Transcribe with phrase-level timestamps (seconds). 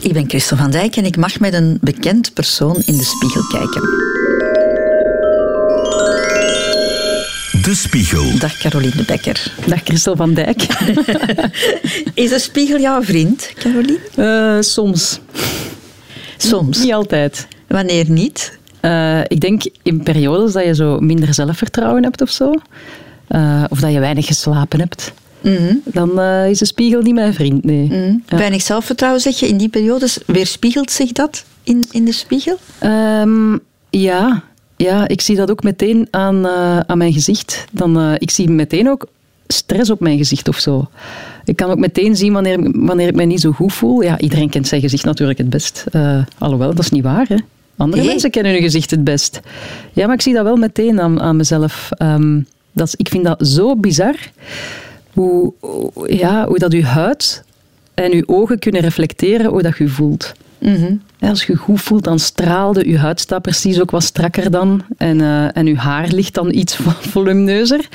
[0.00, 3.42] Ik ben Christel van Dijk en ik mag met een bekend persoon in de spiegel
[3.42, 3.80] kijken.
[7.62, 8.38] De Spiegel.
[8.38, 9.52] Dag Caroline de Becker.
[9.66, 10.62] Dag Christel van Dijk.
[12.14, 13.98] Is de spiegel jouw vriend, Caroline?
[14.16, 15.20] Uh, soms.
[16.36, 16.78] Soms?
[16.78, 17.46] Niet altijd.
[17.66, 18.58] Wanneer niet?
[18.82, 22.54] Uh, ik denk in periodes dat je zo minder zelfvertrouwen hebt of zo.
[23.28, 25.12] Uh, of dat je weinig geslapen hebt.
[25.40, 25.80] Mm -hmm.
[25.84, 27.86] Dan is de spiegel niet mijn vriend, nee.
[27.90, 28.22] Mm.
[28.26, 28.36] Ja.
[28.36, 30.18] Weinig zelfvertrouwen, zeg je, in die periodes.
[30.26, 32.56] Weerspiegelt zich dat in, in de spiegel?
[32.84, 34.42] Um, ja,
[34.76, 37.64] ja, ik zie dat ook meteen aan, uh, aan mijn gezicht.
[37.70, 39.06] Dan, uh, ik zie meteen ook
[39.46, 40.88] stress op mijn gezicht of zo.
[41.44, 44.02] Ik kan ook meteen zien wanneer, wanneer ik mij niet zo goed voel.
[44.02, 45.84] Ja, iedereen kent zijn gezicht natuurlijk het best.
[46.38, 47.26] Alhoewel, dat is niet waar.
[47.28, 47.36] Hè?
[47.76, 48.10] Andere hey.
[48.10, 49.40] mensen kennen hun gezicht het best.
[49.92, 51.88] Ja, maar ik zie dat wel meteen aan, aan mezelf.
[51.98, 54.14] Um, dat is, ik vind dat zo bizar.
[55.12, 55.52] Hoe,
[56.06, 57.44] ja, hoe dat uw huid
[57.94, 60.32] en uw ogen kunnen reflecteren hoe dat je voelt.
[60.58, 61.00] Mm -hmm.
[61.28, 64.82] Als je goed voelt, dan straalde je huid staat precies ook wat strakker dan.
[64.96, 66.78] En, uh, en je haar ligt dan iets
[67.12, 67.88] volumineuzer.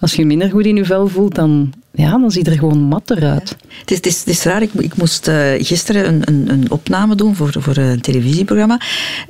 [0.00, 3.24] Als je minder goed in je vel voelt, dan, ja, dan ziet er gewoon matter
[3.24, 3.56] uit.
[3.58, 3.66] Ja.
[3.80, 6.70] Het, is, het, is, het is raar, ik, ik moest uh, gisteren een, een, een,
[6.70, 8.80] opname doen voor, voor een televisieprogramma.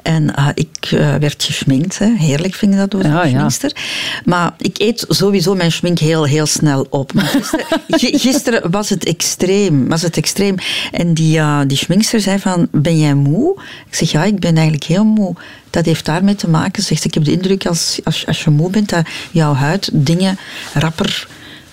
[0.03, 0.89] En uh, ik
[1.21, 1.99] werd geschminkt.
[1.99, 2.15] Hè.
[2.17, 3.73] Heerlijk vind ik dat door ja, schminkster.
[3.75, 3.81] Ja.
[4.25, 7.13] Maar ik eet sowieso mijn schmink heel, heel snel op.
[7.13, 9.89] Maar gisteren, gisteren was het extreem.
[9.89, 10.55] Was het extreem.
[10.93, 13.61] En die, die schminkster zei van, ben jij moe?
[13.87, 15.35] Ik zeg, ja, ik ben eigenlijk heel moe.
[15.71, 18.71] Dat heeft daarmee te maken, zegt ik heb de indruk als, als, als je moe
[18.71, 20.39] bent, dat jouw huid dingen
[20.75, 21.27] rapper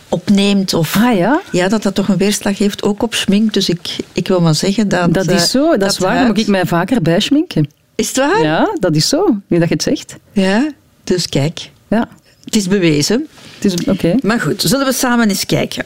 [0.10, 0.74] opneemt.
[0.74, 1.42] Of, ah, ja?
[1.52, 3.54] ja, dat dat toch een weerslag heeft, ook op schmink.
[3.54, 5.14] Dus ik, ik wil maar zeggen dat...
[5.14, 6.26] Dat is zo, dat, dat is waar.
[6.26, 7.70] Moet ik mij vaker bijschminken.
[7.96, 8.44] Is het waar?
[8.44, 10.16] Ja, dat is zo, nu dat je het zegt.
[10.32, 10.72] Ja,
[11.04, 11.70] dus kijk.
[11.88, 12.08] Ja.
[12.44, 13.28] Het is bewezen.
[13.56, 13.90] Het is, oké.
[13.90, 14.20] Okay.
[14.22, 15.84] Maar goed, zullen we samen eens kijken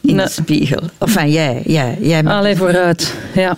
[0.00, 0.24] in nee.
[0.24, 0.80] de spiegel?
[0.98, 2.24] Of van jij, jij, jij.
[2.24, 3.14] Allee, vooruit.
[3.34, 3.56] Ja.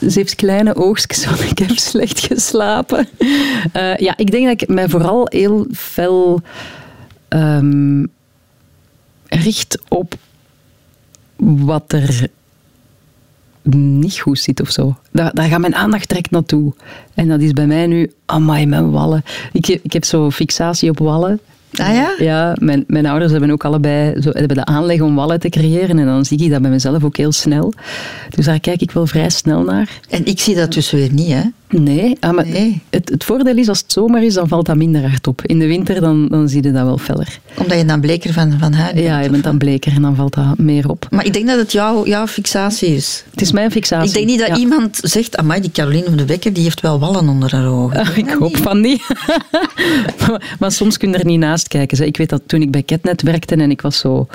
[0.00, 3.08] Ze heeft kleine oogstjes, want ik heb slecht geslapen.
[3.18, 6.42] Uh, ja, ik denk dat ik mij vooral heel fel
[7.28, 8.08] um,
[9.28, 10.14] richt op
[11.36, 12.28] wat er
[13.74, 14.96] niet goed zit of zo.
[15.12, 16.74] Daar, gaat mijn aandacht direct naartoe.
[17.14, 19.24] En dat is bij mij nu, amai, mijn wallen.
[19.52, 21.40] Ik, ik heb zo fixatie op wallen.
[21.76, 22.14] Ah ja?
[22.18, 25.98] Ja, mijn, mijn ouders hebben ook allebei zo, hebben de aanleg om wallen te creëren.
[25.98, 27.72] En dan zie ik dat bij mezelf ook heel snel.
[28.30, 30.00] Dus daar kijk ik wel vrij snel naar.
[30.08, 31.42] En ik zie dat dus weer niet, hè?
[31.68, 32.82] Nee, ah, maar nee.
[32.90, 35.42] Het, het voordeel is als het zomer is, dan valt dat minder hard op.
[35.42, 37.38] In de winter dan, dan zie je dat wel feller.
[37.58, 39.06] Omdat je dan bleker van, van huid bent?
[39.06, 41.06] Ja, je bent dan bleker en dan valt dat meer op.
[41.10, 43.24] Maar ik denk dat het jouw, jouw fixatie is.
[43.30, 44.08] Het is mijn fixatie.
[44.08, 44.56] Ik denk niet dat ja.
[44.56, 47.98] iemand zegt, amai, die Caroline van de Bekker, die heeft wel wallen onder haar ogen.
[47.98, 48.62] Ah, ik hoop niet.
[48.62, 49.02] van niet.
[50.26, 53.22] maar, maar, soms kun je er niet naast Ik weet dat toen ik bij Ketnet
[53.22, 54.26] werkte en ik was zo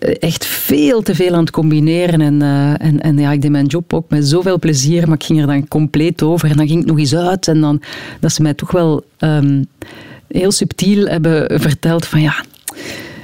[0.00, 2.20] echt veel te veel aan het combineren.
[2.20, 5.24] En, uh, en, en ja, ik deed mijn job ook met zoveel plezier, maar ik
[5.24, 6.50] ging er dan compleet over.
[6.50, 7.48] En dan ging ik nog eens uit.
[7.48, 7.82] En dan
[8.20, 9.66] dat ze mij toch wel um,
[10.28, 12.44] heel subtiel hebben verteld van ja,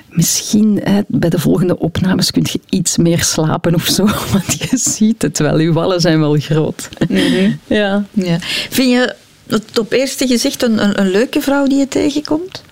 [0.08, 4.04] misschien hè, bij de volgende opnames kun je iets meer slapen of zo.
[4.32, 6.88] Want je ziet het wel, uw wallen zijn wel groot.
[7.08, 7.58] Mm -hmm.
[7.76, 8.04] ja.
[8.12, 8.38] ja.
[8.70, 9.14] Vind je
[9.46, 12.62] het op eerste gezicht een, een, een leuke vrouw die je tegenkomt?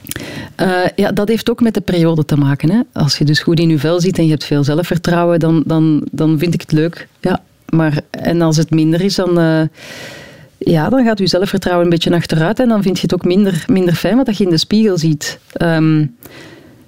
[0.60, 2.70] Uh, ja, dat heeft ook met de periode te maken.
[2.70, 2.80] Hè.
[2.92, 6.06] Als je dus goed in je vel zit en je hebt veel zelfvertrouwen, dan, dan,
[6.10, 7.08] dan vind ik het leuk.
[7.20, 9.62] Ja, maar, en als het minder is, dan, uh,
[10.58, 13.64] ja, dan gaat je zelfvertrouwen een beetje achteruit en dan vind je het ook minder,
[13.66, 15.38] minder fijn wat je in de spiegel ziet.
[15.62, 16.16] Um,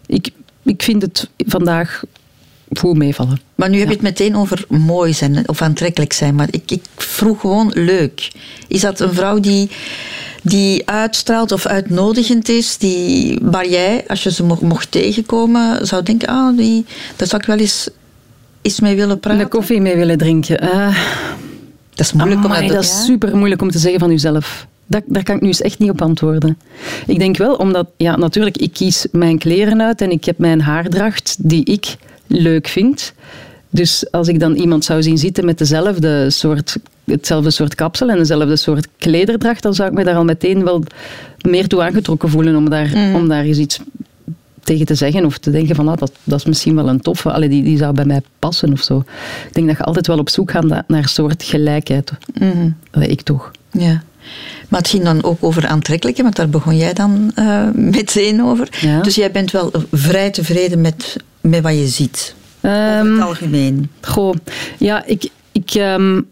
[0.07, 0.31] ik,
[0.63, 2.03] ik vind het vandaag
[2.79, 3.41] goed meevallen.
[3.55, 6.35] Maar nu heb je het meteen over mooi zijn of aantrekkelijk zijn.
[6.35, 8.33] Maar ik, ik vroeg gewoon leuk.
[8.69, 9.71] Is dat een vrouw die,
[10.49, 16.29] die uitstraalt of uitnodigend is, die, waar jij, als je ze mocht, tegenkomen, zou denken,
[16.29, 16.85] ah, die,
[17.17, 17.89] daar zou ik wel eens,
[18.63, 19.41] eens mee willen praten?
[19.41, 20.65] Een koffie mee willen drinken.
[20.65, 20.97] Uh,
[21.95, 24.67] dat is moeilijk amai, om dat, dat is super moeilijk om te zeggen van jezelf.
[24.87, 26.59] Dat, daar kan ik nu eens echt niet op antwoorden.
[27.07, 30.61] Ik denk wel, omdat, ja, natuurlijk, ik kies mijn kleren uit en ik heb mijn
[30.61, 31.97] haardracht die ik
[32.27, 33.13] leuk vind.
[33.77, 38.17] Dus als ik dan iemand zou zien zitten met dezelfde soort, hetzelfde soort kapsel en
[38.17, 40.83] dezelfde soort klederdracht, dan zou ik me daar al meteen wel
[41.41, 43.15] meer toe aangetrokken voelen om daar, mm.
[43.15, 43.81] om daar eens iets
[44.63, 47.33] tegen te zeggen of te denken van ah, dat, dat is misschien wel een toffe,
[47.33, 49.05] allee, die, die zou bij mij passen of zo.
[49.47, 52.13] Ik denk dat je altijd wel op zoek gaat naar een soort gelijkheid.
[52.41, 52.77] Mm.
[52.91, 53.51] Allee, ik toch.
[53.71, 54.03] Ja.
[54.69, 58.69] Maar het ging dan ook over aantrekkelijke, want daar begon jij dan uh, meteen over.
[58.81, 59.01] Ja.
[59.03, 62.35] Dus jij bent wel vrij tevreden met, met wat je ziet.
[62.67, 63.91] Over het algemeen.
[64.01, 64.35] Goh,
[64.79, 66.27] ja, ik, ik, um,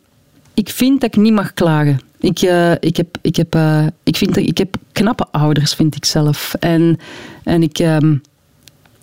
[0.55, 1.99] ik vind dat ik niet mag klagen.
[2.21, 6.05] Ik, uh, ik, heb, ik, heb, uh, ik, vind ik heb knappe ouders, vind ik
[6.05, 6.55] zelf.
[6.61, 6.99] En,
[7.43, 8.21] en ik, um,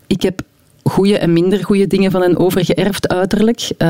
[0.07, 0.41] ik heb
[0.83, 3.69] goede en minder goede dingen van hen overgeërfd, uiterlijk.
[3.77, 3.87] Uh,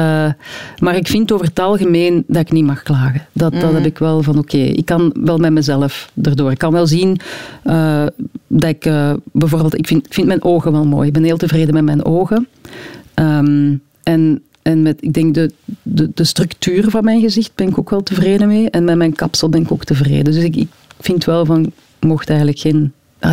[0.80, 3.28] maar ik vind over het algemeen dat ik niet mag klagen.
[3.34, 6.52] Dat, dat heb ik wel van, oké, ik kan wel met mezelf erdoor.
[6.52, 7.20] Ik kan wel zien
[7.66, 8.06] uh,
[8.48, 11.08] dat ik uh, bijvoorbeeld, ik vind, vind mijn ogen wel mooi.
[11.08, 12.48] Ik ben heel tevreden met mijn ogen.
[13.16, 17.78] Um, en en met, ik denk, de, de, de structuur van mijn gezicht ben ik
[17.78, 18.70] ook wel tevreden mee.
[18.70, 20.24] En met mijn kapsel ben ik ook tevreden.
[20.24, 20.68] Dus ik, ik
[21.00, 22.94] vind wel van, mocht eigenlijk geen...
[23.20, 23.32] Ja.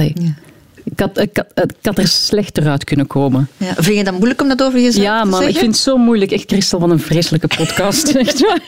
[0.84, 3.48] Ik had, ik, had, ik had, er slechter uit kunnen komen.
[3.56, 5.54] Ja, vind je dat moeilijk om dat over jezelf ja, te man, zeggen?
[5.54, 6.30] ik vind het zo moeilijk.
[6.30, 8.08] Echt, Christel, van een vreselijke podcast.
[8.14, 8.62] echt waar.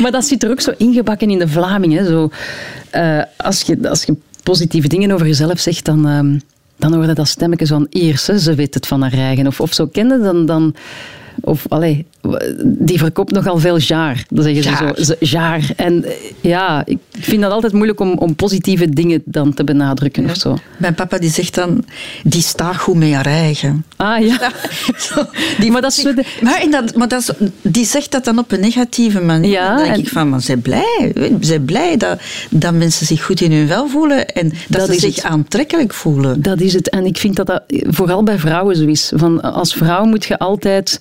[0.00, 1.92] maar dat zit er ook zo ingebakken in de Vlaming.
[1.92, 2.06] Hè.
[2.06, 2.30] Zo,
[2.94, 6.06] uh, als, je, als je positieve dingen over jezelf zegt, dan...
[6.06, 6.40] Um,
[6.76, 9.46] dan hoorde dat stemmetje van eerst, ze weet het van haar eigen.
[9.46, 10.74] Of, of zo kende dan, dan
[11.40, 12.06] of, allee,
[12.62, 14.24] die verkoopt nogal veel jaar.
[14.28, 14.94] Dan zeggen jaar.
[14.96, 15.70] ze zo, jaar.
[15.76, 16.04] En
[16.40, 20.30] ja, ik vind dat altijd moeilijk om, om positieve dingen dan te benadrukken ja.
[20.30, 20.58] of zo.
[20.76, 21.84] Mijn papa die zegt dan,
[22.22, 23.84] die staat goed met haar eigen.
[23.96, 24.50] Ah ja.
[25.60, 26.06] Die maar dat is,
[26.40, 29.50] maar, in dat, maar dat is, die zegt dat dan op een negatieve manier.
[29.50, 31.12] Ja, dan denk en, ik van, maar zij blij.
[31.40, 35.00] Zij blij dat, dat mensen zich goed in hun vel voelen en dat, Dat ze
[35.00, 35.24] zich het.
[35.24, 36.42] aantrekkelijk voelen.
[36.42, 36.88] Dat is het.
[36.88, 39.12] En ik vind dat dat vooral bij vrouwen zo is.
[39.14, 41.00] Van, als vrouw moet je altijd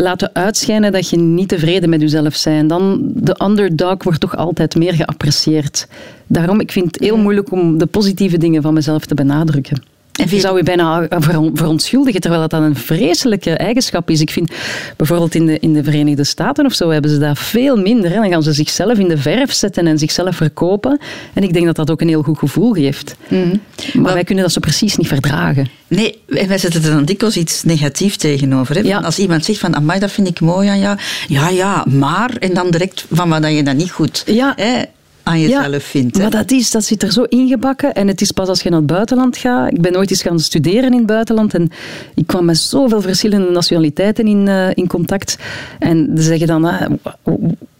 [0.00, 2.68] laten uitschijnen dat je niet tevreden met jezelf bent.
[2.68, 5.86] Dan de underdog wordt toch altijd meer geapprecieerd.
[6.26, 9.82] Daarom, ik vind het heel moeilijk om de positieve dingen van mezelf te benadrukken.
[10.20, 11.06] En je zou je bijna
[11.54, 14.20] verontschuldigen, terwijl dat dan een vreselijke eigenschap is.
[14.20, 14.52] Ik vind
[14.96, 18.10] bijvoorbeeld in de, in de Verenigde Staten of zo hebben ze dat veel minder.
[18.10, 18.16] Hè.
[18.16, 21.00] Dan gaan ze zichzelf in de verf zetten en zichzelf verkopen.
[21.32, 23.16] En ik denk dat dat ook een heel goed gevoel geeft.
[23.28, 23.48] Mhm.
[23.48, 25.68] Maar, maar wij kunnen dat zo precies niet verdragen.
[25.88, 28.74] Nee, en wij zetten er dan dikwijls iets negatiefs tegenover.
[28.74, 28.80] Hè?
[28.80, 28.98] Ja.
[28.98, 30.98] Als iemand zegt van, amai, dat vind ik mooi aan jou.
[31.28, 32.30] Ja, ja, maar.
[32.38, 34.52] En dan direct van wat je dat niet goed Ja.
[34.56, 34.82] hè,
[35.30, 36.16] aan jezelf vindt.
[36.16, 36.22] Hè?
[36.22, 37.94] Maar dat, is, dat zit er zo ingebakken.
[37.94, 39.72] En het is pas als je naar het buitenland gaat.
[39.72, 41.54] Ik ben ooit eens gaan studeren in het buitenland.
[41.54, 41.70] En
[42.14, 45.36] ik kwam met zoveel verschillende nationaliteiten in, uh, in contact.
[45.78, 46.66] En ze zeggen dan...
[46.66, 46.86] Uh,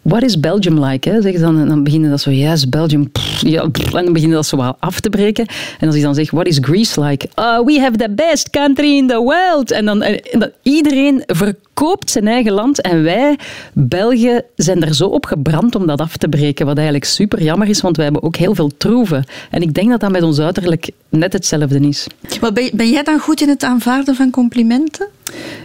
[0.03, 1.09] What is Belgium like?
[1.09, 1.23] Hè?
[1.23, 3.11] Zeggen dan, en dan beginnen dat zo, yes, Belgium.
[3.11, 5.47] Pff, ja, pff, en dan beginnen dat zo wel af te breken.
[5.79, 7.29] En als ik dan zeg, what is Greece like?
[7.39, 9.71] Uh, we have the best country in the world.
[9.71, 11.70] En dan, en, en, iedereen verkoopt
[12.11, 12.81] zijn eigen land.
[12.81, 13.39] En wij,
[13.73, 16.67] Belgen, zijn er zo op gebrand om dat af te breken.
[16.67, 19.25] Wat eigenlijk super jammer is, want wij hebben ook heel veel troeven.
[19.51, 22.07] En ik denk dat dat met ons uiterlijk net hetzelfde is.
[22.41, 25.07] Maar ben, ben jij dan goed in het aanvaarden van complimenten?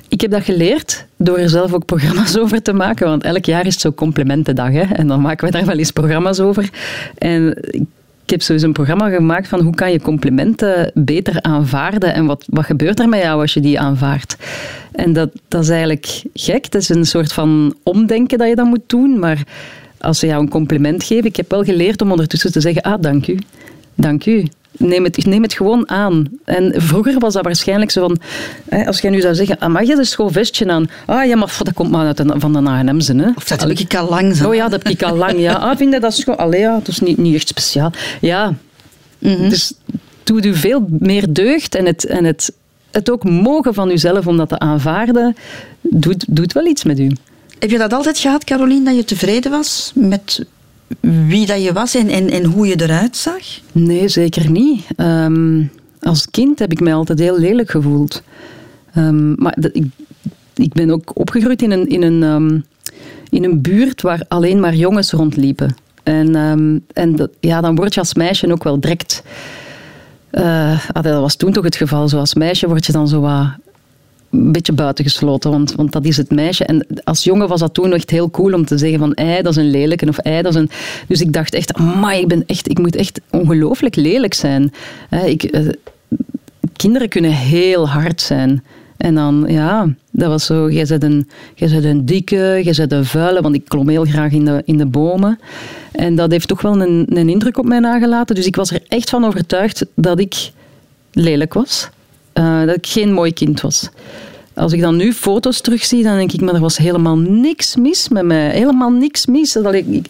[0.07, 3.07] Ik heb dat geleerd door er zelf ook programma's over te maken.
[3.07, 4.71] Want elk jaar is het zo complimentendag.
[4.71, 4.81] Hè?
[4.81, 6.69] En dan maken we daar wel eens programma's over.
[7.17, 7.83] En ik
[8.29, 12.65] heb sowieso een programma gemaakt van hoe kan je complimenten beter aanvaarden en wat, wat
[12.65, 14.37] gebeurt er met jou als je die aanvaardt.
[14.91, 16.71] En dat, dat is eigenlijk gek.
[16.71, 19.19] Dat is een soort van omdenken dat je dat moet doen.
[19.19, 19.43] Maar
[19.97, 23.01] als ze jou een compliment geven, ik heb wel geleerd om ondertussen te zeggen, ah,
[23.01, 23.39] dank u.
[23.95, 24.47] Dank u.
[24.77, 26.27] Neem het, neem het gewoon aan.
[26.43, 28.17] En vroeger was dat waarschijnlijk zo van...
[28.69, 30.89] Hè, als jij nu zou zeggen, ah, mag je een schoon vestje aan?
[31.05, 32.59] Ah ja, maar dat komt maar uit de, van de.
[33.23, 33.29] Hè.
[33.35, 34.47] Of dat heb ik al lang zo.
[34.47, 35.39] Oh ja, dat heb ik al lang.
[35.39, 35.53] Ja.
[35.53, 36.37] Ah, vind je dat schoon?
[36.37, 37.91] Allee, ja, dat is niet, niet echt speciaal.
[38.21, 38.53] Ja,
[39.19, 39.49] mm -hmm.
[39.49, 39.73] dus
[40.23, 42.05] doe u veel meer deugd en het...
[42.05, 42.53] En het
[42.95, 45.35] het ook mogen van uzelf om dat te aanvaarden,
[45.81, 47.11] doet, doet wel iets met u.
[47.59, 50.45] Heb je dat altijd gehad, Caroline, dat je tevreden was met
[50.99, 53.43] wie dat je was en, en, en hoe je eruit zag?
[53.71, 54.85] Nee, zeker niet.
[54.97, 55.71] Um,
[56.01, 58.23] als kind heb ik mij altijd heel lelijk gevoeld.
[58.97, 59.85] Um, maar dat, ik,
[60.55, 62.65] ik ben ook opgegroeid in een, in, een, um,
[63.29, 65.75] in een buurt waar alleen maar jongens rondliepen.
[66.03, 66.35] En,
[66.93, 69.23] en dat, ja, dan word je als meisje ook wel direct...
[70.31, 72.09] Uh, dat was toen toch het geval.
[72.09, 73.47] Zo als meisje word je dan zo wat
[74.37, 76.65] een beetje buitengesloten, want, want dat is het meisje.
[76.65, 79.51] En als jongen was dat toen echt heel cool om te zeggen van ei, dat
[79.51, 80.69] is een lelijke of ei, dat is een...
[81.07, 84.73] Dus ik dacht echt, amai, ik, ben echt, ik moet echt ongelooflijk lelijk zijn.
[85.25, 85.69] Ik, uh,
[86.75, 88.63] kinderen kunnen heel hard zijn.
[88.97, 92.91] En dan, ja, dat was zo, jij bent een, jij bent een dikke, jij bent
[92.91, 95.39] een vuile, want ik klom heel graag in de, in de bomen.
[95.91, 98.35] En dat heeft toch wel een, een indruk op mij nagelaten.
[98.35, 100.51] Dus ik was er echt van overtuigd dat ik
[101.11, 101.89] lelijk was.
[102.33, 103.89] Uh, dat ik geen mooi kind was.
[104.55, 108.09] Als ik dan nu foto's terugzie, dan denk ik, maar er was helemaal niks mis
[108.09, 108.49] met mij.
[108.49, 109.53] Helemaal niks mis.
[109.53, 110.07] Dat ik, ik,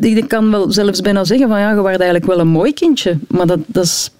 [0.00, 3.18] ik kan wel zelfs bijna zeggen van ja, je was eigenlijk wel een mooi kindje.
[3.28, 4.10] Maar dat, dat, is,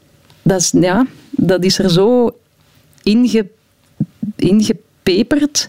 [0.43, 2.31] dat, is, ja, dat is er zo
[3.03, 3.49] inge,
[4.37, 5.69] ingepeperd.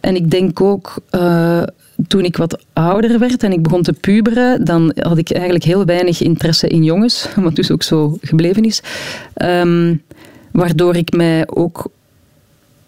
[0.00, 1.62] En ik denk ook, uh,
[2.08, 5.84] toen ik wat ouder werd en ik begon te puberen, dan had ik eigenlijk heel
[5.84, 8.82] weinig interesse in jongens, wat dus ook zo gebleven is.
[9.42, 10.02] Um,
[10.52, 11.90] waardoor ik mij ook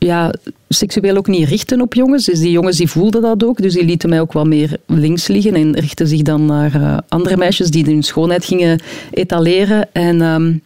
[0.06, 0.34] ja,
[0.68, 2.24] seksueel ook niet richten op jongens.
[2.24, 5.26] Dus die jongens die voelden dat ook, dus die lieten mij ook wel meer links
[5.26, 8.80] liggen en richtten zich dan naar uh, andere meisjes die hun schoonheid gingen
[9.10, 9.88] etaleren.
[9.92, 10.62] En um,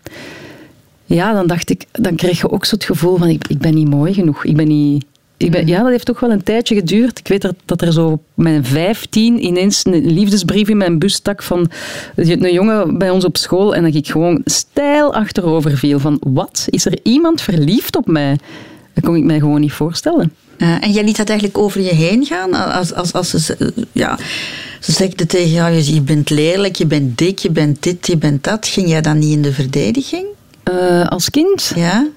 [1.04, 3.74] ja, dan dacht ik, dan kreeg je ook zo het gevoel van ik, ik ben
[3.74, 4.44] niet mooi genoeg.
[4.44, 5.04] Ik ben niet...
[5.36, 7.18] Ik ben, ja, dat heeft toch wel een tijdje geduurd.
[7.18, 11.14] Ik weet dat, dat er zo op mijn vijftien ineens een liefdesbrief in mijn bus
[11.14, 11.70] stak van
[12.14, 15.98] een jongen bij ons op school en dat ik gewoon stijl achterover viel.
[15.98, 16.66] Van wat?
[16.70, 18.36] Is er iemand verliefd op mij?
[18.94, 20.32] Dat kon ik mij gewoon niet voorstellen.
[20.58, 22.52] Uh, en jij liet dat eigenlijk over je heen gaan?
[22.72, 24.18] Als, als, als ze, ja,
[24.80, 28.66] ze tegen jou, je bent lelijk, je bent dik, je bent dit, je bent dat.
[28.66, 30.26] Ging jij dan niet in de verdediging?
[30.72, 31.72] Uh, als kind?
[31.76, 32.08] Ja.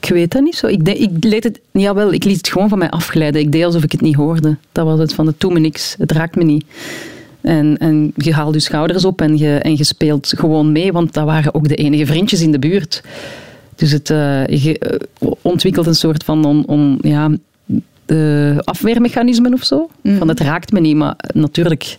[0.00, 0.66] Ik weet dat niet zo.
[0.66, 3.40] Ik, denk, ik, leed het, jawel, ik liet het gewoon van mij afglijden.
[3.40, 4.56] Ik deed alsof ik het niet hoorde.
[4.72, 5.94] Dat was het van, het doet me niks.
[5.98, 6.64] Het raakt me niet.
[7.40, 11.12] En, en je haalt je schouders op en je, en je speelt gewoon mee, want
[11.12, 13.02] dat waren ook de enige vriendjes in de buurt.
[13.76, 17.30] Dus het, uh, je uh, ontwikkelt een soort van on, on, ja,
[18.06, 19.90] uh, afweermechanismen of zo.
[20.02, 20.18] Mm.
[20.18, 21.96] Van het raakt me niet, maar natuurlijk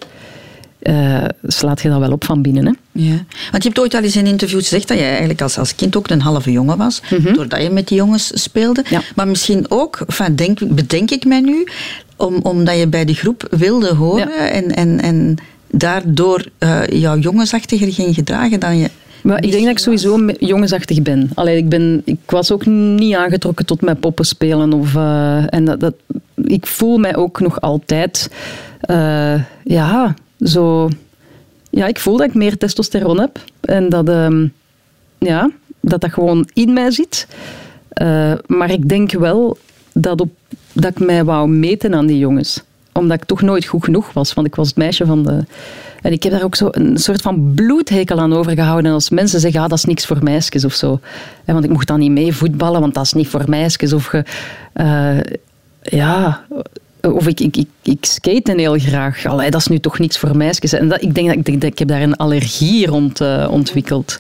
[0.82, 2.66] uh, slaat je dat wel op van binnen.
[2.66, 2.72] Hè?
[2.92, 3.26] Ja.
[3.52, 5.76] Want je hebt ooit al eens in een interview gezegd dat je eigenlijk als, als
[5.76, 7.34] kind ook een halve jongen was, mm -hmm.
[7.34, 8.84] doordat je met die jongens speelde.
[8.90, 9.02] Ja.
[9.16, 11.68] Maar misschien ook, enfin, denk, bedenk ik mij nu,
[12.16, 14.50] om, omdat je bij die groep wilde horen Ja.
[14.50, 15.38] en, en, en
[15.72, 18.90] daardoor uh, jouw jongensachtiger ging gedragen dan je
[19.26, 21.30] maar ik denk dat ik sowieso jongensachtig ben.
[21.34, 24.74] Allee, ik, ben ik was ook niet aangetrokken tot mijn poppen spelen.
[24.74, 25.94] Of, uh, en dat, dat,
[26.36, 28.30] ik voel mij ook nog altijd...
[28.90, 30.90] Uh, ja, zo...
[31.70, 33.40] Ja, ik voel dat ik meer testosteron heb.
[33.62, 34.54] En dat um,
[35.18, 37.28] ja, dat, dat gewoon in mij zit.
[38.02, 39.58] Uh, maar ik denk wel
[39.94, 40.30] dat, op,
[40.74, 42.64] dat ik mij wou meten aan die jongens.
[43.00, 44.34] Omdat ik toch nooit goed genoeg was.
[44.34, 45.46] Want ik was het meisje van de...
[46.02, 48.86] En ik heb daar ook zo een soort van bloedhekel aan overgehouden.
[48.86, 51.00] En als mensen zeggen, ah, dat is niks voor meisjes of zo.
[51.46, 53.94] Want ik mocht dan niet mee voetballen, want dat is niet voor meisjes.
[53.94, 54.24] Of ge,
[54.76, 55.20] uh,
[55.82, 56.46] ja...
[57.02, 59.26] Of ik, ik, ik, ik skate heel graag.
[59.26, 60.74] Allee, dat is nu toch niets voor meisjes.
[60.74, 63.48] En dat, ik denk dat ik, denk dat ik heb daar een allergie rond uh,
[63.52, 64.20] ontwikkeld.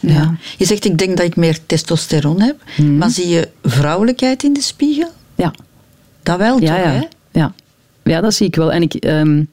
[0.00, 0.12] Ja.
[0.12, 0.36] ja.
[0.56, 2.56] Je zegt, ik denk dat ik meer testosteron heb.
[2.76, 2.96] Mm.
[2.96, 5.10] Maar zie je vrouwelijkheid in de spiegel?
[5.34, 5.52] Ja.
[6.22, 6.90] Dat wel, ja, toch, ja.
[6.90, 7.00] hè?
[7.30, 7.52] Ja.
[8.06, 8.72] Ja, dat zie ik wel.
[8.72, 9.04] En ik...
[9.04, 9.48] Um,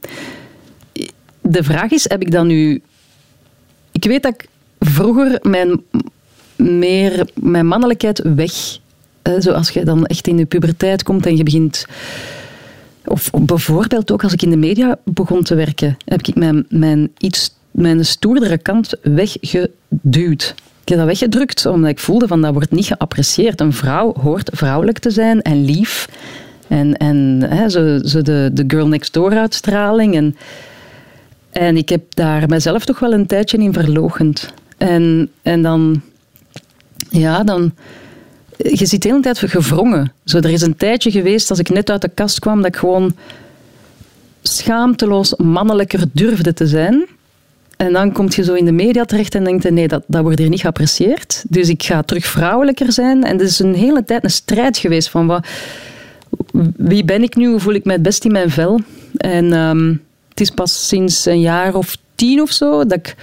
[1.41, 2.81] de vraag is, heb ik dan nu...
[3.91, 4.47] Ik weet dat ik
[4.79, 5.81] vroeger mijn,
[6.55, 8.81] meer, mijn mannelijkheid weg...
[9.37, 11.85] Zoals je dan echt in de puberteit komt en je begint...
[13.05, 17.11] Of bijvoorbeeld ook als ik in de media begon te werken, heb ik mijn, mijn,
[17.17, 20.55] iets, mijn stoerdere kant weggeduwd.
[20.81, 23.61] Ik heb dat weggedrukt, omdat ik voelde van dat wordt niet geapprecieerd.
[23.61, 26.09] Een vrouw hoort vrouwelijk te zijn en lief.
[26.73, 30.15] En, en hè, zo, zo de, de girl next door uitstraling.
[30.15, 30.35] En,
[31.51, 34.53] en ik heb daar mezelf toch wel een tijdje in verlogend.
[34.77, 36.01] En, en dan,
[37.09, 37.73] ja, dan,
[38.57, 40.11] je zit de hele tijd gevrongen.
[40.25, 42.75] Zo, er is een tijdje geweest, als ik net uit de kast kwam, dat ik
[42.75, 43.15] gewoon
[44.41, 47.05] schaamteloos mannelijker durfde te zijn.
[47.77, 50.39] En dan kom je zo in de media terecht en denkt, nee, dat, dat wordt
[50.39, 51.43] hier niet geapprecieerd.
[51.49, 53.23] Dus ik ga terug vrouwelijker zijn.
[53.23, 55.45] En het is een hele tijd een strijd geweest van, wat,
[56.75, 57.47] wie ben ik nu?
[57.47, 58.79] Hoe voel ik mij het best in mijn vel?
[59.17, 59.53] En...
[59.53, 60.01] Um,
[60.33, 63.15] het is pas sinds een jaar of tien of zo dat ik,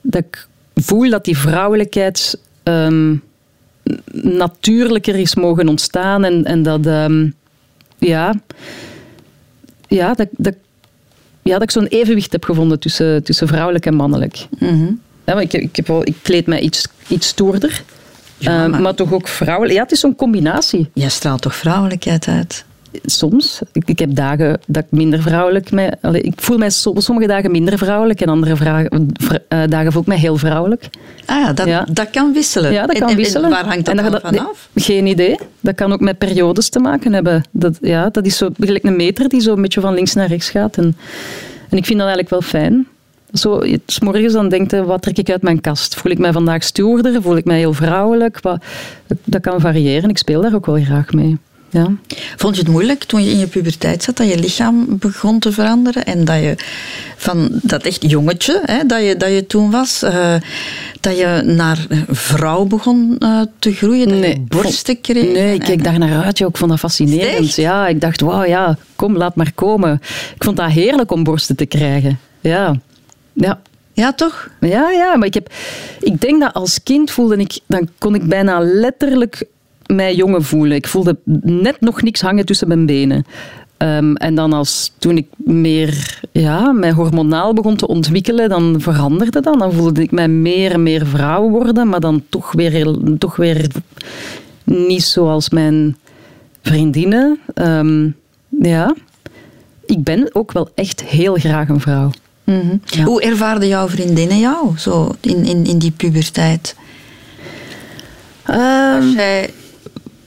[0.00, 3.22] dat ik voel dat die vrouwelijkheid um,
[4.22, 7.34] natuurlijker is mogen ontstaan en, en dat, um,
[7.98, 8.34] ja,
[9.88, 10.54] ja, dat, dat,
[11.42, 14.46] ja, dat ik zo'n evenwicht heb gevonden tussen, tussen vrouwelijk en mannelijk.
[14.58, 15.00] Mm -hmm.
[15.24, 17.82] ja, maar ik, ik, heb wel, ik kleed mij iets, iets stoerder,
[18.40, 18.78] ja, maar...
[18.78, 19.74] Uh, maar toch ook vrouwelijk.
[19.74, 20.90] Ja, het is zo'n combinatie.
[20.94, 22.64] Jij straalt toch vrouwelijkheid uit?
[23.04, 23.60] soms.
[23.72, 25.70] Ik, ik, heb dagen dat ik minder vrouwelijk...
[25.70, 29.92] Mij, allee, ik voel mij so, sommige dagen minder vrouwelijk en andere vr, uh, dagen
[29.92, 30.88] voel ik mij heel vrouwelijk.
[31.26, 31.86] Ah ja, dat, ja.
[31.92, 32.72] dat kan wisselen.
[32.72, 33.44] Ja, dat kan en, wisselen.
[33.44, 34.68] En waar hangt dat, en dat, vanaf?
[34.74, 35.38] Geen idee.
[35.60, 37.44] Dat kan ook met periodes te maken hebben.
[37.50, 40.28] Dat, ja, dat is zo gelijk een meter die zo een beetje van links naar
[40.28, 40.76] rechts gaat.
[40.76, 40.96] En,
[41.68, 42.86] en ik vind dat eigenlijk wel fijn.
[43.32, 45.94] Zo, s morgens dan denkt wat trek ik uit mijn kast?
[45.94, 47.22] Voel ik mij vandaag stoerder?
[47.22, 48.40] Voel ik mij heel vrouwelijk?
[48.40, 48.64] Wat,
[49.24, 50.10] dat kan variëren.
[50.10, 51.38] Ik speel daar ook wel graag mee.
[51.70, 51.86] Ja.
[52.36, 55.52] Vond je het moeilijk toen je in je puberteit zat, dat je lichaam begon te
[55.52, 56.54] veranderen en dat je
[57.16, 60.34] van dat echt jongetje hè, dat, je, dat je toen was, uh,
[61.00, 65.32] dat je naar vrouw begon uh, te groeien, dat nee, je borsten kreeg?
[65.32, 66.40] Nee, ik keek daar naar uit.
[66.40, 67.46] Ik vond dat fascinerend.
[67.46, 67.54] Echt?
[67.54, 70.00] Ja, ik dacht, wauw, ja, kom, laat maar komen.
[70.34, 72.18] Ik vond dat heerlijk om borsten te krijgen.
[72.40, 72.80] Ja,
[73.40, 73.60] ja.
[73.92, 74.48] Ja, toch?
[74.60, 75.52] Ja, ja, maar ik, heb,
[76.00, 79.44] ik denk dat als kind voelde ik, dan kon ik bijna letterlijk
[79.86, 80.76] mij jongen voelen.
[80.76, 83.24] Ik voelde net nog niks hangen tussen mijn benen.
[83.78, 89.40] Um, en dan als, toen ik meer ja, mij hormonaal begon te ontwikkelen, dan veranderde
[89.40, 89.58] dat.
[89.58, 93.70] Dan voelde ik mij meer en meer vrouw worden, maar dan toch weer, toch weer
[94.64, 95.96] niet zoals mijn
[96.62, 97.38] vriendinnen.
[97.54, 98.16] Um,
[98.60, 98.94] ja.
[99.86, 102.10] Ik ben ook wel echt heel graag een vrouw.
[102.44, 102.80] Mm -hmm.
[102.84, 103.04] ja.
[103.04, 106.76] Hoe ervaarden jouw vriendinnen jou zo in, in, in die puberteit?
[108.42, 109.50] Ehm, Was jij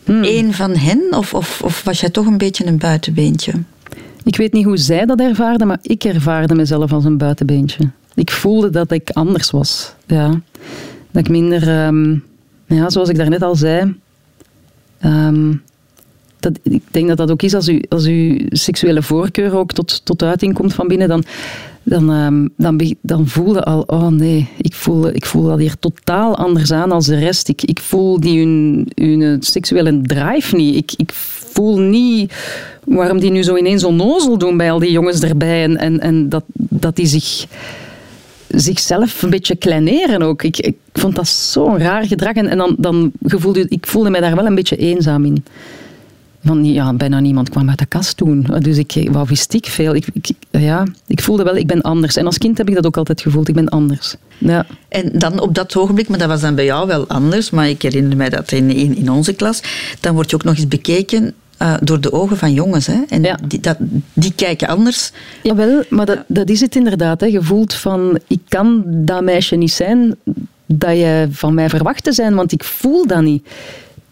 [0.05, 0.24] Hmm.
[0.24, 3.53] één van hen of, of, of was jij toch een beetje een buitenbeentje?
[4.24, 7.89] Ik weet niet hoe zij dat ervaarden, maar ik ervaarde mezelf als een buitenbeentje.
[8.15, 9.93] Ik voelde dat ik anders was.
[10.08, 10.27] Ja.
[11.12, 12.17] Dat ik minder, ehm,
[12.65, 13.96] ja, zoals ik daarnet al zei,
[15.00, 15.53] ehm,
[16.39, 20.05] dat, ik denk dat dat ook is als, u, als uw seksuele voorkeur ook tot,
[20.05, 21.24] tot uiting komt van binnen, dan,
[21.83, 26.71] dan, ehm, dan, dan al, oh nee, ik voel, ik voel dat hier totaal anders
[26.71, 27.49] aan als de rest.
[27.49, 30.75] Ik, ik voel die hun, hun seksuele drive niet.
[30.75, 32.33] Ik, ik voel niet
[32.83, 36.29] waarom die nu zo ineens onnozel doen bij al die jongens erbij en, en, en
[36.29, 37.45] dat, dat die zich
[38.47, 40.43] zichzelf een beetje kleineren ook.
[40.43, 42.33] Ik, ik vond dat zo'n raar gedrag.
[42.33, 45.45] En, en dan, dan gevoelde ik voelde mij daar wel een beetje eenzaam in.
[46.45, 48.47] Van, ja, bijna niemand kwam uit de kast toen.
[48.59, 49.95] Dus ik, wat wist ik veel?
[49.95, 52.15] Ik, ik, ja, ik voelde wel, ik ben anders.
[52.15, 54.15] En als kind heb ik dat ook altijd gevoeld, ik ben anders.
[54.38, 54.65] Ja.
[54.89, 57.81] En dan op dat ogenblik, maar dat was dan bij jou wel anders, maar ik
[57.81, 59.62] herinner mij dat in, in, in onze klas,
[60.00, 62.88] dan word je ook nog eens bekeken eh, door de ogen van jongens.
[62.88, 63.01] Hè?
[63.09, 63.38] En Ja.
[63.47, 63.77] die, dat,
[64.13, 65.12] die kijken anders.
[65.43, 67.19] Jawel, maar dat, dat is het inderdaad.
[67.21, 67.27] Hè.
[67.27, 70.15] Je voelt van, ik kan dat meisje niet zijn
[70.65, 73.47] dat je van mij verwacht te zijn, want ik voel dat niet.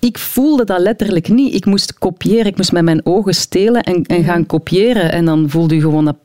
[0.01, 1.53] Ik voelde dat letterlijk niet.
[1.53, 5.11] Ik moest kopiëren, ik moest met mijn ogen stelen en, en gaan kopiëren.
[5.11, 6.15] En dan voelde je gewoon dat...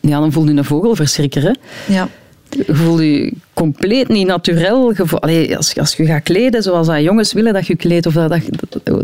[0.00, 1.52] Ja, dan voelde je een vogelverschrikker, hè.
[1.94, 2.08] Ja.
[2.50, 4.94] Je voelt je compleet niet naturel.
[5.10, 8.28] Allee, als, als je gaat kleden zoals dat jongens willen dat je kleedt, of dat...
[8.82, 9.02] dat,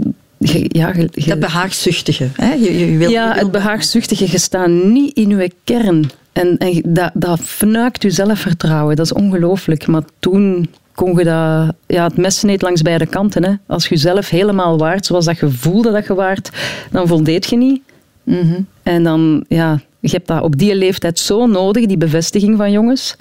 [0.69, 0.93] ja,
[1.27, 2.29] Dat behaagzuchtige.
[2.33, 2.53] Hè?
[2.53, 6.11] Je, je, ja, je het behaagzuchtige, je staat niet in je kern.
[6.33, 8.97] En, en dat, dat fnuikt je zelfvertrouwen.
[8.97, 9.87] Dat is ongelooflijk.
[9.87, 11.75] Maar toen kon je dat...
[11.87, 13.45] Ja, het mes sneed langs beide kanten.
[13.45, 13.53] Hè.
[13.67, 16.51] Als je jezelf helemaal waard, zoals dat je voelde dat je waard,
[16.91, 17.83] dan voldeed je niet.
[18.23, 18.61] Mhm.
[18.83, 23.17] En dan, ja, je hebt dat op die leeftijd zo nodig, die bevestiging van jongens.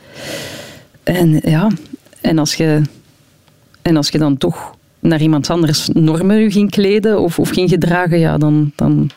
[1.03, 1.70] En ja,
[2.22, 2.82] en als je,
[3.82, 8.20] en als je dan toch naar iemand anders normen ging kleden of, of ging gedragen,
[8.20, 9.10] ja, dan, dan,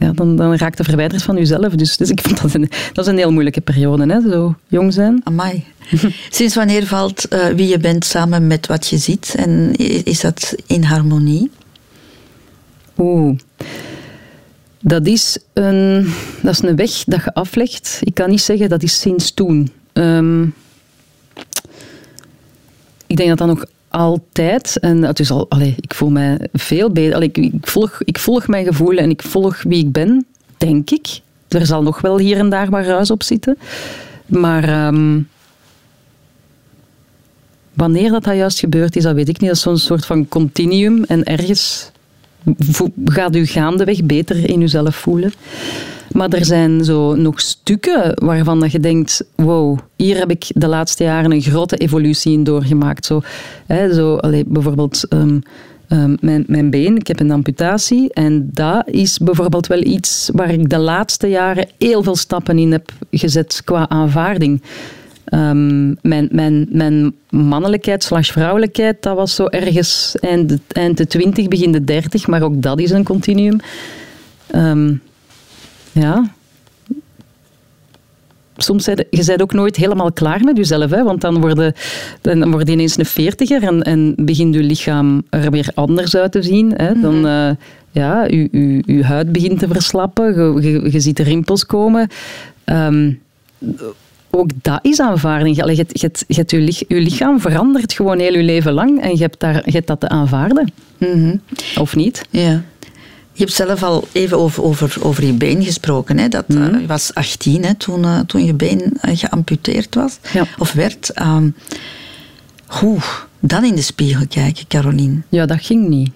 [0.00, 1.74] ja, dan, dan raak je verwijderd van jezelf.
[1.74, 4.92] Dus, dus ik vond dat een, dat is een heel moeilijke periode, hè, zo jong
[4.92, 5.20] zijn.
[5.24, 5.64] Amai.
[6.30, 9.34] Sinds wanneer valt eh, wie je bent samen met wat je ziet?
[9.36, 9.72] En
[10.04, 11.50] is dat in harmonie?
[12.98, 13.38] Oeh.
[14.80, 17.98] Dat is, een, dat is een weg dat je aflegt.
[18.00, 19.72] Ik kan niet zeggen dat is sinds toen.
[19.92, 20.42] Ehm,
[23.06, 26.90] ik denk dat dat nog altijd, en het is al, allee, ik voel mij veel
[26.90, 27.14] beter.
[27.14, 30.26] Allee, ik, volg, ik volg mijn gevoel en ik volg wie ik ben,
[30.56, 31.20] denk ik.
[31.48, 33.58] Er zal nog wel hier en daar wat ruis op zitten.
[34.26, 35.20] Maar ehm,
[37.72, 39.48] wanneer dat, dat juist gebeurd is, dat weet ik niet.
[39.48, 41.04] Dat is zo'n soort van continuum.
[41.04, 41.90] En ergens
[43.04, 45.32] gaat u gaandeweg beter in uzelf voelen.
[46.12, 50.66] Maar er zijn zo nog stukken waarvan dat je denkt, wow, hier heb ik de
[50.66, 53.06] laatste jaren een grote evolutie in doorgemaakt.
[53.06, 53.20] Zo,
[53.66, 55.38] hè, zo, allee, bijvoorbeeld ehm,
[55.88, 60.50] ehm, mijn, mijn been, ik heb een amputatie en dat is bijvoorbeeld wel iets waar
[60.52, 64.62] ik de laatste jaren heel veel stappen in heb gezet qua aanvaarding.
[65.24, 66.28] Ehm, mijn,
[66.70, 72.42] mijn, mannelijkheid slash vrouwelijkheid, dat was zo ergens eind, de twintig, begin de dertig, maar
[72.42, 73.60] ook dat is een continuum.
[74.46, 74.94] Ehm,
[75.92, 76.30] ja.
[78.56, 81.02] Soms zijn je bent ook nooit helemaal klaar met jezelf, hè?
[81.02, 81.74] want dan word je,
[82.20, 86.32] dan word je ineens een veertiger en, en begint je lichaam er weer anders uit
[86.32, 86.72] te zien.
[86.76, 87.00] Hè?
[87.00, 87.50] Dan, eh,
[87.90, 92.08] ja, je, je, je huid begint te verslappen, je, je, je ziet de rimpels komen.
[92.64, 93.12] Ehm,
[94.30, 95.56] ook dat is aanvaarding.
[95.56, 95.86] Je, je,
[96.26, 99.62] je, je, lich- je lichaam verandert gewoon heel je leven lang en je hebt, daar,
[99.64, 100.72] je hebt dat te aanvaarden.
[100.98, 101.36] Mhm.
[101.78, 102.26] Of niet?
[102.30, 102.62] Ja.
[103.40, 106.18] Je hebt zelf al even over, over, over je been gesproken.
[106.18, 106.28] Hè?
[106.28, 106.74] Dat, Mhm.
[106.74, 110.18] eh, je was 18 hè, toen, eh, toen je been eh, geamputeerd was.
[110.32, 110.46] Ja.
[110.58, 111.10] Of werd.
[111.10, 111.50] Ehm,
[112.66, 112.98] hoe
[113.40, 115.20] dan in de spiegel kijken, Caroline?
[115.28, 116.10] Ja, dat ging niet.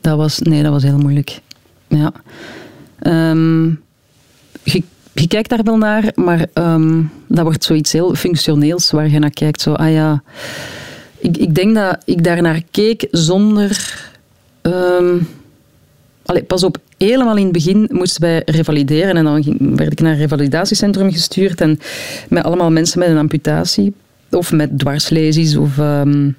[0.00, 1.40] Dat was, nee, dat was heel moeilijk.
[1.88, 2.12] Ja.
[2.98, 3.64] Ehm,
[4.62, 9.18] je, je kijkt daar wel naar, maar ehm, dat wordt zoiets heel functioneels waar je
[9.18, 9.60] naar kijkt.
[9.60, 10.22] Zo, ah ja.
[11.18, 13.98] Ik, ik denk dat ik daar naar keek zonder.
[16.24, 20.12] Allee, pas op, helemaal in het begin moesten wij revalideren en dan werd ik naar
[20.12, 21.78] een revalidatiecentrum gestuurd en
[22.28, 23.94] met allemaal mensen met een amputatie
[24.30, 26.30] of met dwarslesies of ehm,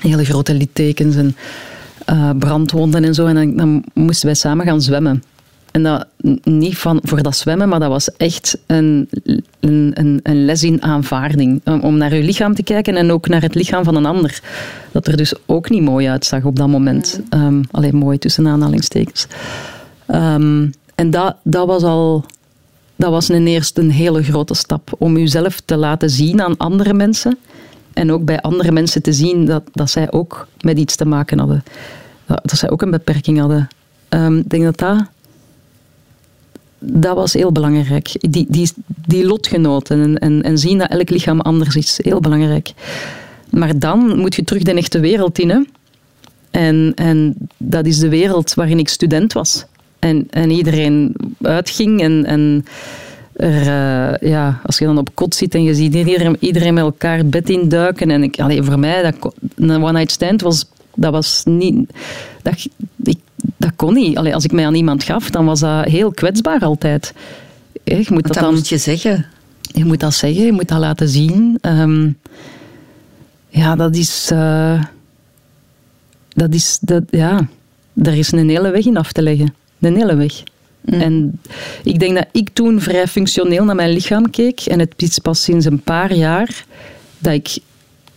[0.00, 1.36] hele grote littekens en
[2.04, 3.26] eh, brandwonden en zo.
[3.26, 5.22] En dan, dan moesten wij samen gaan zwemmen.
[5.70, 6.06] En dat
[6.42, 9.08] niet van, voor dat zwemmen, maar dat was echt een,
[9.60, 11.60] een, een, les in aanvaarding.
[11.80, 14.40] Om, naar je lichaam te kijken en ook naar het lichaam van een ander.
[14.92, 17.20] Dat er dus ook niet mooi uitzag op dat moment.
[17.28, 19.26] Ehm, alleen mooi tussen aanhalingstekens.
[20.06, 22.24] Ehm, en dat, dat was al...
[22.96, 26.94] Dat was een eerste een hele grote stap om jezelf te laten zien aan andere
[26.94, 27.38] mensen
[27.92, 31.38] en ook bij andere mensen te zien dat, dat zij ook met iets te maken
[31.38, 31.64] hadden.
[32.26, 33.68] Dat, dat zij ook een beperking hadden.
[34.08, 35.06] Ehm, ik denk dat dat
[36.78, 38.16] dat was heel belangrijk.
[38.30, 38.70] Die, die,
[39.06, 42.72] die lotgenoten en, en, en zien dat elk lichaam anders is, heel belangrijk.
[43.50, 45.50] Maar dan moet je terug de echte wereld in.
[45.50, 45.60] Hè?
[46.50, 49.64] En, en dat is de wereld waarin ik student was.
[49.98, 52.64] En, en iedereen uitging en, en
[53.32, 56.84] er, uh, ja, als je dan op kot zit en je ziet iedereen, iedereen met
[56.84, 58.10] elkaar het bed induiken.
[58.10, 61.92] En ik, allee, voor mij, dat, een one-night stand was, dat was niet...
[62.42, 62.66] Dat,
[63.02, 63.18] ik,
[63.56, 64.16] dat kon niet.
[64.16, 67.12] Allee, als ik mij aan iemand gaf, dan was dat heel kwetsbaar altijd.
[67.84, 69.26] Je moet dat, dan, moet je zeggen.
[69.60, 71.58] Je moet dat zeggen, je moet dat laten zien.
[71.62, 72.18] Um,
[73.48, 74.30] ja, dat is...
[74.32, 74.82] Uh,
[76.28, 76.78] dat is...
[76.80, 77.48] Dat, ja,
[77.92, 79.54] daar is een hele weg in af te leggen.
[79.80, 80.42] Een hele weg.
[80.80, 81.00] Mm.
[81.00, 81.40] En
[81.84, 84.60] ik denk dat ik toen vrij functioneel naar mijn lichaam keek.
[84.60, 86.64] En het is pas sinds een paar jaar
[87.18, 87.58] dat ik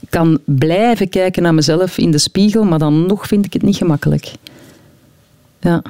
[0.10, 3.76] kan blijven kijken naar mezelf in de spiegel, maar dan nog vind ik het niet
[3.76, 4.32] gemakkelijk.
[5.62, 5.82] Ja.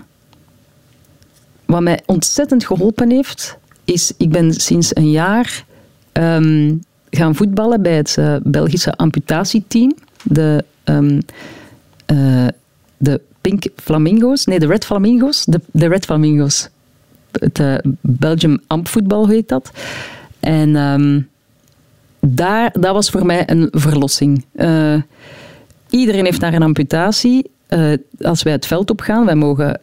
[1.65, 5.65] Wat mij ontzettend geholpen heeft, is ik ben sinds een jaar
[6.13, 9.93] um, gaan voetballen bij het uh, Belgische amputatieteam.
[10.23, 11.19] De, um,
[12.12, 12.47] uh,
[12.97, 15.45] de Pink Flamingo's, nee, de Red Flamingo's.
[15.45, 16.69] De, de Red Flamingo's.
[17.31, 19.71] Het uh, Belgium Ampvoetbal heet dat.
[20.39, 21.29] En um,
[22.19, 24.45] daar, dat was voor mij een verlossing.
[25.89, 27.51] iedereen heeft daar een amputatie.
[27.73, 29.79] Uh, als wij het veld op gaan, wij mogen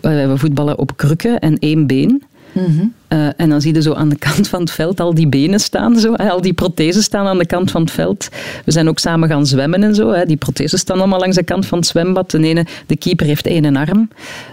[0.00, 2.22] wij voetballen op krukken en één been.
[2.52, 5.28] Mm uh, en dan zie je zo aan de kant van het veld al die
[5.28, 8.28] benen staan, zo, al die prothesen staan aan de kant van het veld.
[8.64, 10.10] We zijn ook samen gaan zwemmen en zo.
[10.10, 10.24] Hè.
[10.26, 12.30] Die prothesen staan allemaal langs de kant van het zwembad.
[12.30, 14.08] De, ene, de keeper heeft één arm,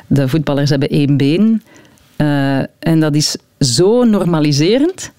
[0.08, 1.63] de voetballers hebben één been.
[2.17, 5.12] Uh, en dat is zo normaliserend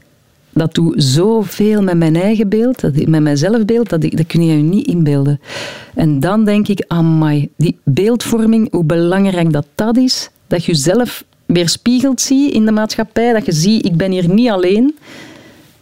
[0.53, 4.63] dat doet zoveel met mijn eigen beeld, met mijn zelfbeeld, dat, dat kun je je
[4.63, 5.41] niet inbeelden.
[5.95, 11.25] En dan denk ik, amai, die beeldvorming, hoe belangrijk dat dat is, dat je jezelf
[11.47, 14.97] weerspiegeld zie in de maatschappij, dat je ziet, ik ben hier niet alleen.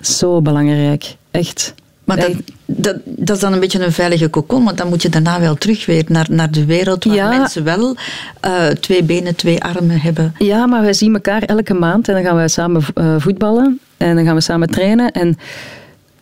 [0.00, 1.74] Zo belangrijk, echt.
[2.04, 2.33] Maar dat,
[2.64, 5.54] dat, dat, is dan een beetje een veilige kokon, want dan moet je daarna wel
[5.54, 7.96] terug weer naar, naar de wereld waar mensen wel
[8.44, 10.35] uh, twee benen, twee armen hebben.
[10.38, 14.15] Ja, maar wij zien elkaar elke maand en dan gaan wij samen uh, voetballen en
[14.15, 15.11] dan gaan we samen trainen.
[15.11, 15.37] En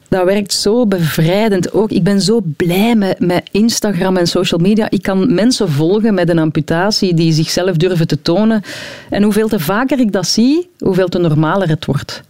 [0.08, 1.90] dat werkt zo bevrijdend ook.
[1.90, 4.90] Ik ben zo blij met, met Instagram en social media.
[4.90, 8.62] Ik kan mensen volgen met een amputatie die zichzelf durven te tonen.
[9.10, 12.22] En hoeveel te vaker ik dat zie, hoeveel te normaler het wordt.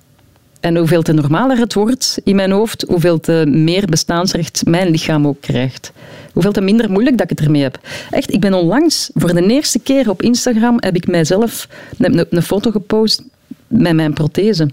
[0.60, 5.26] En hoeveel te normaler het wordt in mijn hoofd, hoeveel te meer bestaansrecht mijn lichaam
[5.26, 5.92] ook krijgt.
[6.32, 7.78] Hoeveel te minder moeilijk dat ik het ermee heb.
[8.10, 12.42] Echt, ik ben onlangs, voor de eerste keer op Instagram, heb ik mijzelf een, een
[12.42, 13.22] foto gepost
[13.66, 14.68] met mijn prothese.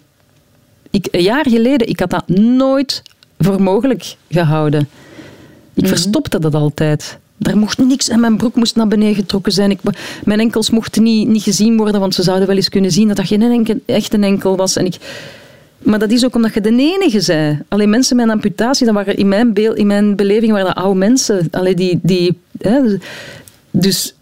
[0.93, 3.01] Ik, een jaar geleden, ik had dat nooit
[3.39, 4.89] voor mogelijk gehouden.
[5.73, 7.17] Ik mm verstopte dat altijd.
[7.39, 9.71] Er mocht niks en mijn broek moest naar beneden getrokken zijn.
[9.71, 9.79] Ik,
[10.23, 13.17] mijn enkels mochten niet, niet gezien worden, want ze zouden wel eens kunnen zien dat
[13.17, 14.75] dat geen enkel, echt een enkel was.
[14.75, 14.95] En ik,
[15.77, 17.59] maar dat is ook omdat je de enige zei.
[17.67, 20.83] Alleen mensen met een amputatie, dat waren in mijn, beeld, in mijn beleving waren dat
[20.83, 21.47] oude mensen.
[21.51, 22.79] Alleen die, die, hè,
[23.71, 24.15] dus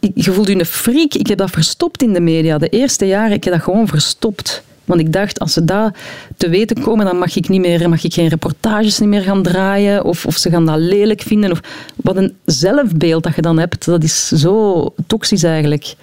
[0.00, 1.14] je voelde je een freak.
[1.14, 2.58] Ik heb dat verstopt in de media.
[2.58, 4.62] De eerste jaren ik heb dat gewoon verstopt.
[4.88, 5.96] Want ik dacht, als ze dat
[6.36, 9.42] te weten komen, dan mag ik, niet meer, mag ik geen reportages niet meer gaan
[9.42, 10.04] draaien.
[10.04, 11.50] Of, of ze gaan dat lelijk vinden.
[11.50, 11.60] Of,
[11.96, 15.94] wat een zelfbeeld dat je dan hebt, dat is zo toxisch eigenlijk.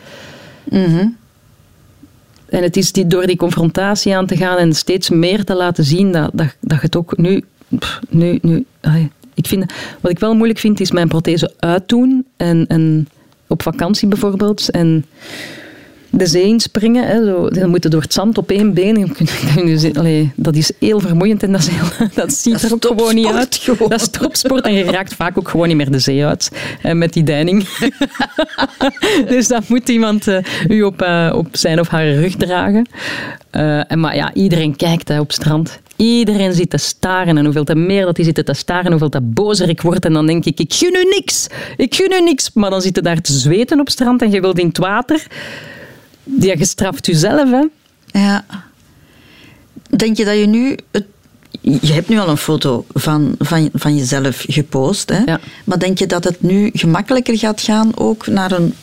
[0.70, 1.18] Mm
[2.46, 5.84] en het is die, door die confrontatie aan te gaan en steeds meer te laten
[5.84, 7.44] zien dat, dat, dat je het ook nu...
[8.10, 8.66] nu, nu
[9.34, 12.26] ik vind, wat ik wel moeilijk vind, is mijn prothese uitdoen.
[12.38, 13.08] En, en
[13.48, 14.70] op vakantie bijvoorbeeld.
[14.70, 15.06] En
[16.18, 17.08] de zee inspringen.
[17.08, 17.50] Hè, zo.
[17.50, 19.16] Dan moeten door het zand op één been.
[19.98, 23.28] Allee, dat is heel vermoeiend en dat, is heel, dat ziet er ook gewoon niet
[23.28, 23.56] uit.
[23.56, 23.90] Gewoon.
[23.90, 26.52] Dat is topsport en je raakt vaak ook gewoon niet meer de zee uit
[26.82, 27.68] met die deining.
[29.28, 32.88] dus dan moet iemand uh, u op, uh, op zijn of haar rug dragen.
[33.52, 35.80] Uh, en, maar ja, iedereen kijkt hè, op strand.
[35.96, 37.38] Iedereen zit te staren.
[37.38, 40.06] En hoeveel te meer dat die zitten te staren, hoeveel te bozer ik word.
[40.06, 41.48] En dan denk ik, ik gun u niks.
[41.78, 42.52] Ik gun u niks.
[42.54, 45.28] Maar dan zitten daar te zweten op strand en je wilt in het water.
[46.40, 47.66] Ja, je straft jezelf, hè?
[48.20, 48.46] Ja.
[49.90, 50.78] Denk je dat je nu...
[50.92, 51.06] Het,
[51.62, 55.20] je hebt nu al een foto van, van, van jezelf gepost, hè?
[55.26, 55.40] Ja.
[55.64, 58.74] Maar denk je dat het nu gemakkelijker gaat gaan ook naar een,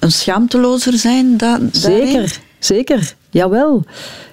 [0.00, 1.36] een schaamtelozer zijn?
[1.36, 3.14] Da, zeker, zeker.
[3.30, 3.84] Jawel.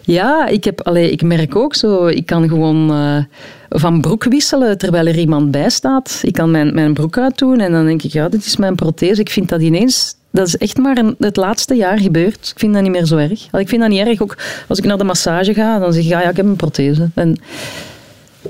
[0.01, 3.23] Ja, ik, heb, allee, ik merk ook zo, ik kan gewoon uh,
[3.69, 6.19] van broek wisselen terwijl er iemand bij staat.
[6.21, 9.21] Ik kan mijn, mijn broek uitdoen en dan denk ik, ja, dit is mijn prothese.
[9.21, 12.49] Ik vind dat ineens dat is echt maar een, het laatste jaar gebeurd.
[12.53, 13.47] Ik vind dat niet meer zo erg.
[13.51, 14.21] Ik vind dat niet erg.
[14.21, 16.55] Ook als ik naar de massage ga, dan zeg ik, ja, ja ik heb een
[16.55, 17.09] prothese.
[17.13, 17.37] En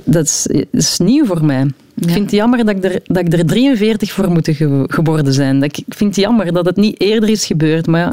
[0.04, 1.62] dat is, is nieuw voor mij.
[1.96, 5.34] Ik vind het jammer dat ik, er, dat ik er 43 voor moet ge- geworden
[5.34, 5.60] zijn.
[5.60, 7.88] Dat ik, ik vind het jammer dat het niet eerder is gebeurd.
[7.88, 8.12] Maar ja,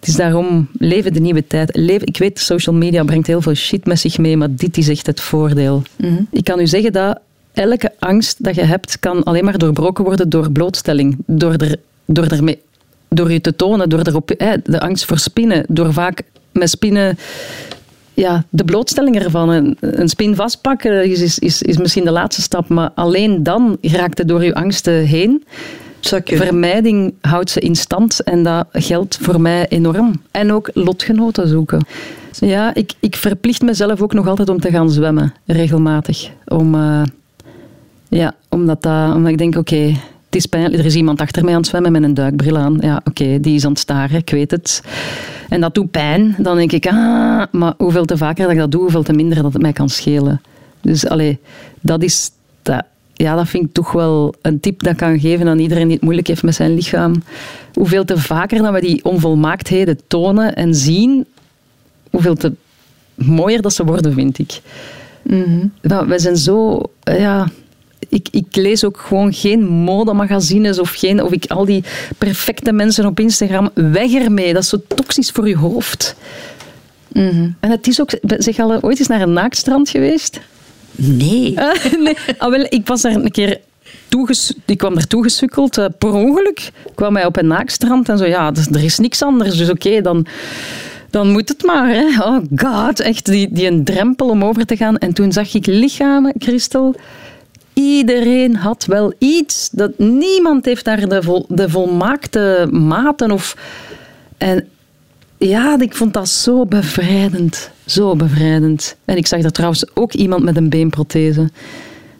[0.00, 1.76] het is daarom leven de nieuwe tijd.
[1.76, 4.88] Leven, ik weet, social media brengt heel veel shit met zich mee, maar dit is
[4.88, 5.82] echt het voordeel.
[6.30, 7.18] Ik kan u zeggen dat
[7.52, 11.16] elke angst dat je hebt, kan alleen maar doorbroken worden door blootstelling.
[11.26, 12.58] Door, er, door, ermee,
[13.16, 15.64] door je te tonen, door erop, hè, de angst voor spinnen.
[15.68, 17.18] Door vaak met spinnen
[18.14, 19.48] ja, de blootstelling ervan.
[19.48, 23.78] Een, een spin vastpakken is, is, is, is misschien de laatste stap, maar alleen dan
[23.80, 25.44] raakt het door je angsten heen.
[26.24, 30.22] Vermijding houdt ze in stand en dat geldt voor mij enorm.
[30.30, 31.86] En ook lotgenoten zoeken.
[32.38, 36.30] Ja, ik, ik verplicht mezelf ook nog altijd om te gaan zwemmen, regelmatig.
[36.46, 37.02] Om, eh,
[38.08, 39.94] ja, omdat, dat, omdat ik denk, oké,
[40.36, 40.78] is pijnlijk.
[40.78, 42.76] Er is iemand achter mij aan het zwemmen met een duikbril aan.
[42.80, 44.82] Ja, oké, die is aan het staren, ik weet het.
[45.48, 46.34] En dat doet pijn.
[46.38, 49.42] Dan denk ik, ah, maar hoeveel te vaker dat ik dat doe, hoeveel te minder
[49.42, 50.40] dat het mij kan schelen.
[50.80, 51.38] Dus allee,
[51.80, 52.30] dat is...
[52.62, 52.82] Dat,
[53.14, 55.92] ja, dat vind ik toch wel een tip dat ik kan geven aan iedereen die
[55.92, 57.22] het moeilijk heeft met zijn lichaam.
[57.74, 61.26] Hoeveel te vaker dat we die onvolmaaktheden tonen en zien,
[62.10, 62.52] hoeveel te
[63.14, 64.60] mooier dat ze worden, vind ik.
[65.80, 66.82] Nou, wij zijn zo...
[67.02, 67.48] Ja,
[68.08, 71.84] ik, ik lees ook gewoon geen modemagazines of, geen, of ik al die
[72.18, 73.70] perfecte mensen op Instagram.
[73.74, 74.52] Weg ermee.
[74.52, 76.16] Dat is zo toxisch voor je hoofd.
[77.60, 78.10] En het is ook...
[78.22, 80.40] Zeg al ooit eens naar een naaktstrand geweest?
[80.94, 81.54] Nee.
[81.98, 82.16] Nee.
[82.38, 83.60] Ah, wel, ik was daar een keer
[84.64, 86.70] ik kwam daar toegesukkeld, eh, per ongeluk.
[86.94, 89.56] kwam mij op een naakstrand en zo, ja, dus er is niks anders.
[89.56, 90.26] Dus oké, dan,
[91.10, 91.88] dan moet het maar.
[91.88, 92.22] Hè.
[92.22, 94.98] Oh god, echt die, die een drempel om over te gaan.
[94.98, 96.94] En toen zag ik lichamen, Christel.
[97.76, 99.68] Iedereen had wel iets.
[99.72, 103.30] Dat, niemand heeft daar de, de volmaakte maten.
[103.30, 103.56] Of,
[104.38, 104.68] en
[105.38, 107.70] ja, ik vond dat zo bevrijdend.
[107.86, 108.96] Zo bevrijdend.
[109.04, 111.50] En ik zag daar trouwens ook iemand met een beenprothese.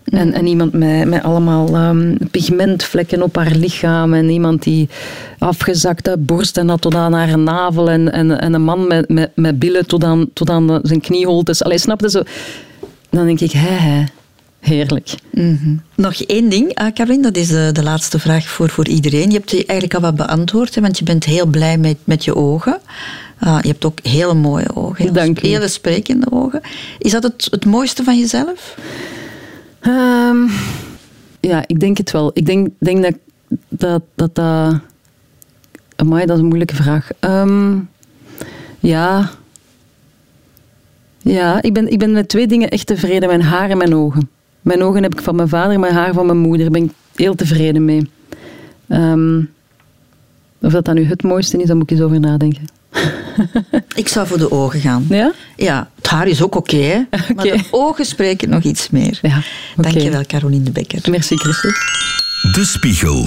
[0.05, 4.15] En, en iemand met, met allemaal ehm, pigmentvlekken op haar lichaam.
[4.15, 4.89] En iemand die
[5.39, 7.91] afgezakte borsten had tot aan haar navel.
[7.91, 11.63] En, en, en een man met, met, met billen tot aan, tot aan zijn knieholtes.
[11.63, 12.23] Allee, snapte zo.
[13.11, 14.05] Dan denk ik, hè, hè,
[14.61, 15.15] heerlijk.
[15.95, 19.31] Nog één ding, Karin, dat is de, de laatste vraag voor, voor iedereen.
[19.31, 22.25] Je hebt die eigenlijk al wat beantwoord, hè, want je bent heel blij met, met
[22.25, 22.81] je ogen.
[23.39, 25.49] Ah, je hebt ook hele mooie ogen, heel, Dank u.
[25.49, 26.61] hele sprekende ogen.
[26.99, 28.79] Is dat het, het mooiste van jezelf?
[29.81, 30.37] Ehm,
[31.41, 32.31] ja, ik denk het wel.
[32.35, 33.15] Ik denk, denk dat
[33.69, 34.03] dat...
[34.15, 34.81] dat, dat
[35.97, 37.11] Amai, dat is een moeilijke vraag.
[37.21, 37.79] Ehm,
[38.81, 39.31] ja.
[41.19, 43.29] Ja, ik ben, ik ben met twee dingen echt tevreden.
[43.29, 44.31] Mijn haar en mijn ogen.
[44.67, 46.71] Mijn ogen heb ik van mijn vader, mijn haar van mijn moeder.
[46.71, 48.11] Daar ben ik heel tevreden mee.
[48.89, 49.39] Ehm,
[50.61, 52.65] of dat dan nu het mooiste is, daar moet ik eens over nadenken.
[53.95, 55.07] Ik zou voor de ogen gaan.
[55.09, 55.33] Ja?
[55.57, 59.19] Ja, het haar is ook oké, maar de ogen spreken nog iets meer.
[59.23, 59.43] Ja,
[59.77, 59.91] oké.
[59.91, 61.11] Dankjewel, Caroline de Bekker.
[61.11, 61.71] Merci, Christel.
[62.53, 63.27] De Spiegel.